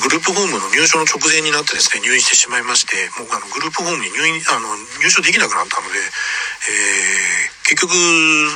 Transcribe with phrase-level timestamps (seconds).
[0.00, 7.92] グループホームの入所の直前になってですね入院してしまいましてもうあのグループホームに入院あの入所できなくなったので、えー、結局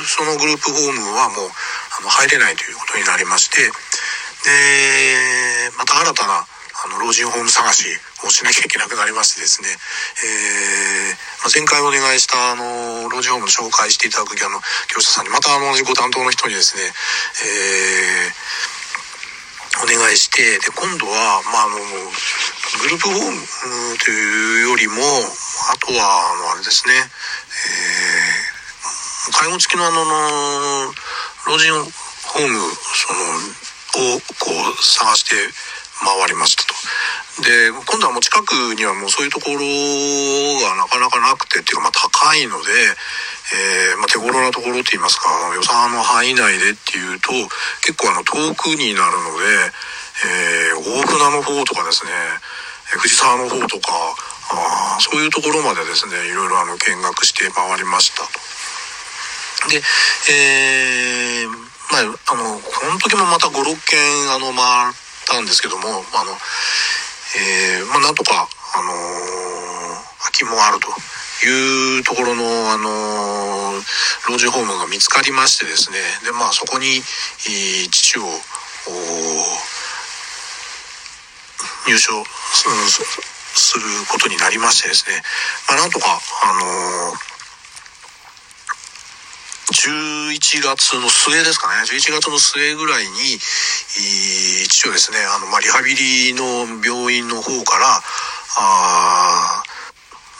[0.09, 3.71] そのグループホームはもうあの入れないということになりましてで
[5.77, 6.45] また新たな
[6.85, 7.87] あの老人ホーム探し
[8.25, 14.61] をしなきゃいけなくなりましてですね、えーま、前回お願いしたあの老人ホームの紹介していただくあの
[14.93, 18.74] 業者さんにまたあのご担当の人にですね、えー
[19.83, 23.41] お願いしてで今度は、まあ、あのグループホーム
[23.99, 29.99] というよりもあとはあのあれですね、えー、介護付きのあの
[31.47, 32.57] 老人ホーム
[32.95, 35.35] そのをこう探して
[36.03, 36.75] 回りましたと。
[37.43, 42.71] で今度はもう近くにはもうそういうところがなかなかなくてっていうかまあ高いので、
[43.91, 47.31] えー、まあ、手頃なところといいますか予算の範囲内でっていうと
[47.83, 49.45] 結構あの遠くになるので、
[50.23, 52.11] えー、大船の方とかですね
[53.03, 53.91] 藤沢の方とか
[54.51, 58.55] あそういうところまでですねいろいろあの見学して回りましたと。
[59.69, 59.81] で、
[60.29, 63.97] えー、まあ、あの、この時もまた5、6件、
[64.31, 64.93] あの、回っ
[65.25, 66.37] たんですけども、あの、
[67.35, 68.91] えー、まあ、なんとか、あの、
[70.19, 70.87] 空きもあると。
[71.45, 73.55] いうところの、あの
[74.29, 77.01] 老人ホームが見つかりましてですねでまあそこに
[77.91, 78.23] 父を
[81.87, 82.23] 入所
[83.53, 85.21] することになりましてですね、
[85.69, 87.13] まあ、なんとかあの
[89.85, 93.37] 11月の末ですかね11月の末ぐらいに
[94.67, 96.43] 父をですねあの、まあ、リハビリの
[96.83, 98.01] 病院の方から
[98.57, 99.63] あ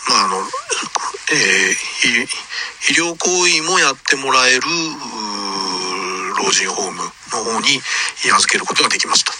[0.10, 0.38] まああの
[1.32, 4.62] えー、医療行為もやってもらえる
[6.38, 7.82] 老人ホームの方に
[8.32, 9.32] 預けることができました。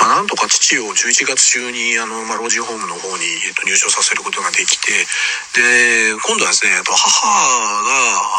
[0.00, 4.90] まあ、なんとか父を11月中にあの、まあ、老人ホームの方に、えっと、入所させることができて
[5.54, 6.98] で今度はですね母が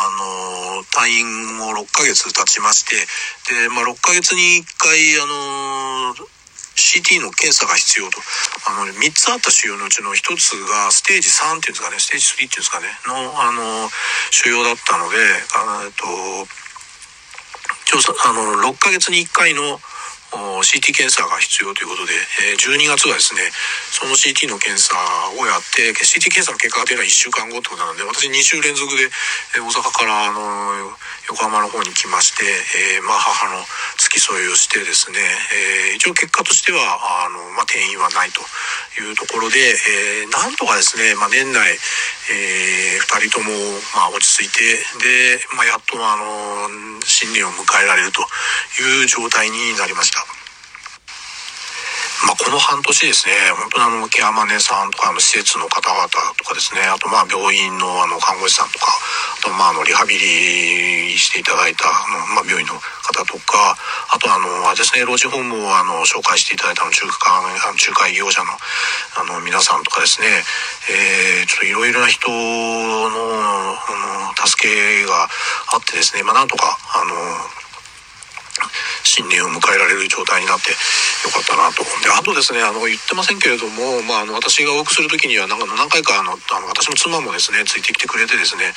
[0.04, 0.12] あ
[0.76, 1.24] の退院
[1.64, 3.00] を6ヶ月経ちまして
[3.64, 6.28] で、まあ、6ヶ月に1回あの
[6.76, 8.20] CT の検査が必要と。
[8.68, 13.92] あの、3つあった腫瘍のうちの1つがステージ3っていうんですかね、ステージ3っていうんですかね、の、あの、
[14.32, 15.20] 腫瘍だったので、
[15.60, 16.08] あえっと、
[17.84, 19.76] 調査、あの、6ヶ月に1回の
[20.38, 22.14] CT 検査が必要ということで、
[22.52, 23.42] え12月はですね、
[23.90, 24.94] その CT の検査
[25.34, 29.10] をやって、CT 検査の結果が出るのは1週間後ってことなので、私2週連続で、
[29.58, 30.94] え大阪からあの
[31.30, 32.46] 横浜の方に来まして、
[32.98, 33.62] えー、まあ母の
[33.98, 35.22] 付き添いをしてですね、
[35.94, 38.42] えー、一応結果としては、あの、まあ転移はないと
[38.98, 41.78] いうところで、えー、なんとかですね、まあ年内、
[42.34, 43.54] えー、2人とも、
[43.94, 48.22] まあ落ち着いて、で、まあやっとあの、新年を迎えられると
[48.82, 50.19] いう状態になりました。
[52.40, 56.08] この半年ですね、本当にあの、ケアマネさんとか、あの、施設の方々
[56.40, 63.76] とかですね、あとまあ、病院のあの、看護師さんとか、あとまあ、あの、リハビリしていただいた、あの、まあ、病院の方とか、
[64.16, 70.28] あとあの、あれですね、老人ホームをあの、紹介していただいたの、中華、あの、仲介業者の、あの、皆さんとかですね、
[70.88, 75.28] えー、ちょっといろいろな人の、あの、助けが
[75.76, 77.60] あってですね、まあ、なんとか、あの、
[79.04, 80.72] 新年を迎えられる状態になって
[81.24, 81.84] よかったなと。
[81.84, 88.72] で、あとですね、あの、言ってませんけれども、まあ、あの、私が往復する時には、なんか、何回か、あの、あの私の妻もですね、ついてきてくれてですね、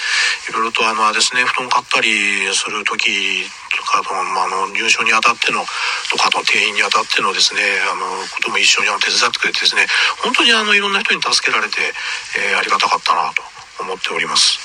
[0.48, 2.10] いろいろと、あの、ですね、布団買ったり
[2.54, 5.62] する時とか、まあ、あの、入所にあたっての、
[6.10, 9.86] とか、あと、定員にあたってのですね、あの、ことも一緒に手伝ってくれてですね、
[10.22, 11.78] 本当にあの、いろんな人に助けられて、
[12.38, 13.42] えー、ありがたかったなと
[13.82, 14.61] 思っております。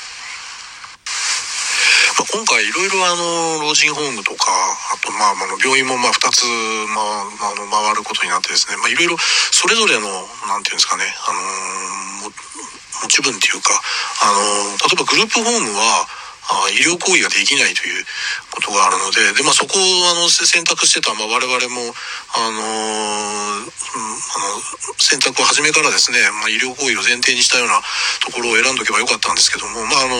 [2.37, 4.53] 今回いろいろあの老人ホームとか
[4.93, 6.45] あとまああの病院もまあ二つ、
[6.93, 7.01] ま
[7.33, 10.05] あ、あの回ることになってですね、まあ、いろいろそれぞれの
[10.45, 13.73] なんていうんですかね、あの持ち分っていうか、
[14.21, 16.05] あの例えばグループホームは
[16.47, 18.05] あ医療行為ができないという
[18.51, 19.81] ことがあるので、で、まあ、そこを
[20.11, 21.91] あの選択してた、まあ、我々も、
[22.35, 24.63] あのー、あの、
[24.97, 27.83] 選択を始めからですね、まあ、医療行為を前提にしたような
[28.23, 30.15] ところを選んどけばよかったんですけども、まあ、あの、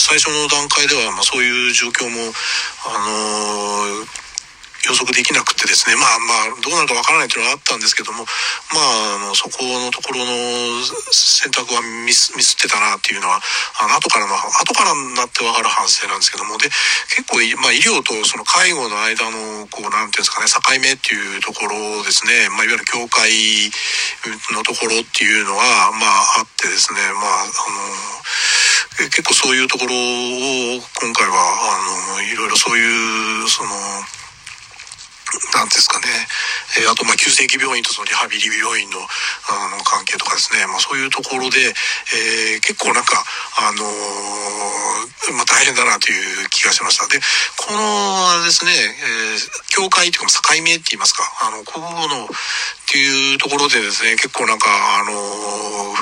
[0.00, 2.32] 最初の段階では、まあ、そういう状況も、
[2.88, 2.96] あ
[4.00, 4.25] のー
[4.86, 8.22] 予測できなくてですね、まあまあ、どうなるかわからないというのはあったんですけども、
[8.70, 10.30] まあ、あの、そこのところの
[11.10, 13.42] 選択はミス、ミスってたなっていうのは、
[13.82, 16.70] あの、後からの、後からになってわかる反省なんですけども、で、
[17.18, 23.30] 結構、まあ、医療とその介護の間の、こう、なんていうんですかね、境目っていうところですね、まあ、いわゆる境界
[24.54, 27.46] のところっていうのが、まあ、あってですね、まあ、あ
[29.02, 31.34] の、結構そういうところを今回は、
[32.14, 33.70] あの、いろいろそういう、その、
[35.54, 36.06] なんですかね、
[36.80, 40.66] えー、あと、まあ、急性期病院とそのリハビリ病院の、あの、関係とかですね。
[40.66, 43.24] まあ、そういうところで、えー、結構なんか、
[43.58, 47.06] あのー、まあ、大変だなという気がしました。
[47.08, 47.20] で、
[47.56, 52.28] この、あれですね、えー、境界というか、境目って言いますか、あの、ここの、っ
[52.88, 54.68] ていうところでですね、結構なんか、
[55.00, 55.94] あの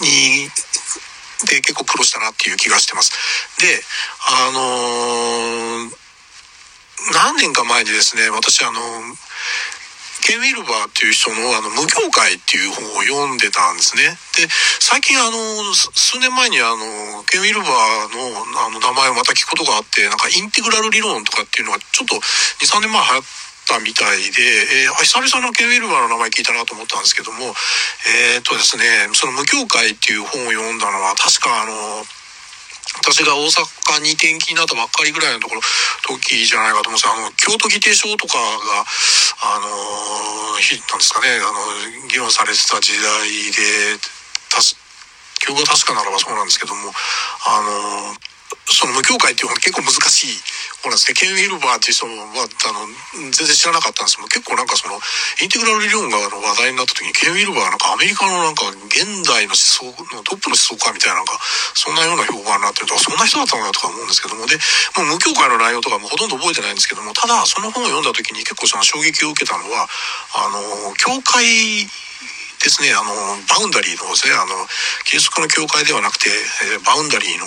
[0.00, 0.50] に、
[1.46, 3.12] で結構苦労したなっていう気がしてます。
[3.60, 3.82] で、
[4.20, 5.90] あの、
[7.10, 8.80] 何年か前にですね、私あの、
[10.22, 14.14] ケン・ウィルバーっていう人のあの、無教会っていう本を読んでたんですね。
[14.38, 14.46] で、
[14.78, 15.34] 最近あの、
[15.74, 23.22] 数年前にあの、ケン・ウィルバーのあの名前をまた聞くことがあって、なんかインテグラル理論とかっていうのがちょっと2、3年前流行っ
[23.66, 27.50] たみたいで、えー、久々のケン・ウィルバーの名前聞いたなと思ったんですけども、
[28.38, 32.06] えー、っとですね、その無教会っていう本を読んだのは、確かあの、
[33.02, 35.60] 私が大阪に転勤になったばっかりぐらいのところ、
[36.06, 38.84] 時じゃないかと思うんですあの、京都議定書とかが、
[39.42, 39.66] あの、
[40.58, 43.98] なんですかね、あの、議論されてた時代で、
[44.50, 44.76] たす、
[45.40, 46.92] 記憶が確かならばそうなんですけども、
[47.46, 48.14] あの、
[48.72, 50.40] その無教会っていうのは結構難しい
[50.82, 51.14] 方なんですね。
[51.14, 52.88] ケン・ウィルバーっていう人は、あの、
[53.30, 54.98] 全然知らなかったんですけど、結構なんかその、
[55.40, 59.86] インテグラル理論が話題になった時に、ケン・ウィルバーはなんかアメリカのなんか現代の思想
[60.16, 61.38] のトップの思想家みたいななんか、
[61.74, 64.56] そんなような評価になってるとか、そんな人だったのかとか思うんですけども、で、
[64.96, 69.88] もう無教会の内容とかもほとんど覚えてないんですけども、ただその本を読んだ時に結構その衝撃を受けたのは、
[70.34, 71.44] あの、教会
[72.62, 73.10] ですね、あの、
[73.50, 74.54] バウンダリーのですね、あの、
[75.04, 77.46] キリスト教の教会ではなくて、え、バウンダリーの、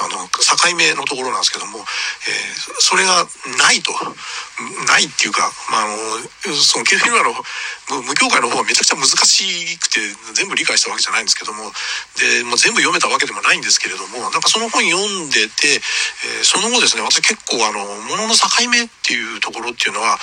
[0.00, 3.24] あの、境目のところなんですけども、えー、それが
[3.60, 3.92] ないと、
[4.88, 7.32] ないっていうか、まあ、あの、そのケフィルアの
[8.04, 10.00] 無教会の方はめちゃくちゃ難しくて、
[10.34, 11.72] 全部理解したわけじゃないんですけども、
[12.16, 15.80] で、もう全部読めたわけでもないんですけれども、なんかその本読んでて、
[16.38, 20.18] えー、その後ですね、私結構あの、ものの境目っていうところっていうのは、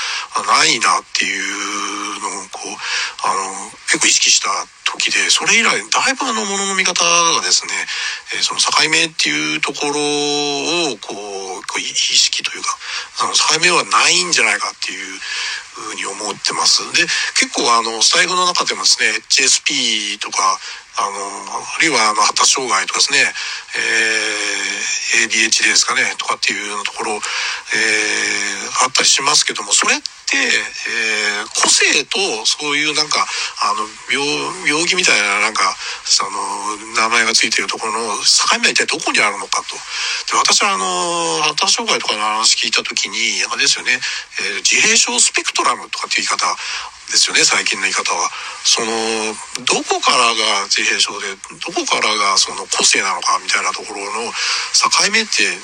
[0.45, 2.78] ないなっていうのを、こう、
[3.25, 4.50] あの、結構意識した
[4.85, 7.74] 時で、それ以来、だいぶあの、ものの見方がですね、
[8.35, 10.00] えー、その境目っていうところ
[10.91, 12.77] を、こう、こう意識というか、
[13.24, 15.19] あの、境目はないんじゃないかっていう
[15.75, 16.81] ふうに思ってます。
[16.94, 17.03] で、
[17.35, 20.59] 結構あの、スタイフの中でもですね、HSP とか、
[20.97, 21.13] あの、
[21.62, 23.19] あるいはあの、発達障害とかですね、
[23.77, 33.25] えー、ADHD ですかね、とかっていうようなところ、えー、あったりしますけども、それって、えー、個性とそういうなんか、
[33.63, 39.75] あの、病、病気みたいななんか、その、名前がついているところの境目は一体どこにあるのかと。
[40.27, 44.00] で、私はあの、発達障害とかの話聞いた時に、あれですよね、
[44.39, 46.44] えー、自閉症スペクトラムとかっていう言い方
[47.07, 48.30] ですよね、最近の言い方は。
[48.63, 48.92] その、
[49.63, 51.27] どこからが自閉症で、
[51.63, 55.57] どこからがその個性なのかみたいなところの境目って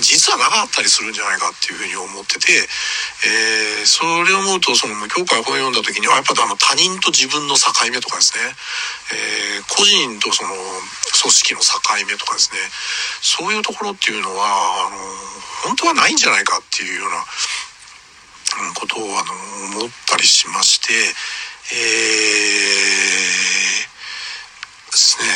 [0.00, 2.48] 実はなかったりするんじゃないかっていうふうに思ってて、
[3.28, 8.40] えー、それを思うと、その無教会を読んだ時には、やっぱあの他人と自分の境目とかですね、
[9.12, 11.66] えー、個人とその組織の境
[12.08, 12.58] 目とかですね、
[13.20, 14.96] そういうところっていうのは、あの、
[15.68, 17.24] 本当はないんじゃないかっていうような、
[18.74, 19.32] ことをあの
[19.78, 25.26] 思ったりしまして、えー、ですね、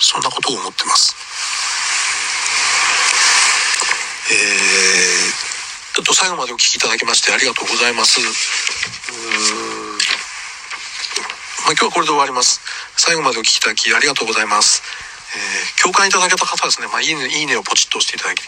[0.00, 1.14] そんなことを思ってます。
[4.28, 8.20] えー、ちょっと最後までお聞きいただきましてありがとうございます。
[8.20, 8.26] うー
[9.94, 9.96] ん
[11.66, 12.60] まあ、今日はこれで終わります。
[12.96, 14.82] 最後までお聞きいただきありがとうございます。
[15.34, 18.42] えー、共感いただけた方はですね、まあ、いいね、いいねをポチッと押していただいて、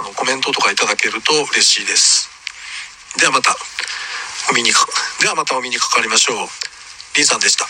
[0.00, 2.30] あの、コメントとかいただけると嬉しいです。
[3.18, 3.54] ではまた、
[4.50, 4.86] お見にか、
[5.20, 6.48] ではまたお見にかかりましょう。
[7.16, 7.66] リンさんでした。